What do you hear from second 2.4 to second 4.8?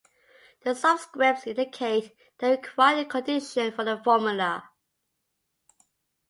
required condition for the formula.